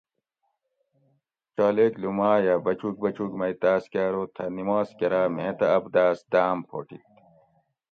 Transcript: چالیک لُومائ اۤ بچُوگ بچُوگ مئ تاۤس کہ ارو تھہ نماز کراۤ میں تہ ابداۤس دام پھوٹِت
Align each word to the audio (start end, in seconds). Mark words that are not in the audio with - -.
چالیک 1.55 1.93
لُومائ 2.01 2.43
اۤ 2.53 2.61
بچُوگ 2.65 2.95
بچُوگ 3.03 3.31
مئ 3.39 3.53
تاۤس 3.61 3.83
کہ 3.91 4.01
ارو 4.07 4.23
تھہ 4.35 4.45
نماز 4.55 4.87
کراۤ 4.99 5.29
میں 5.35 5.53
تہ 5.59 5.65
ابداۤس 5.77 6.19
دام 6.31 6.57
پھوٹِت 6.67 7.03